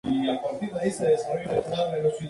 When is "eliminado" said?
0.57-0.79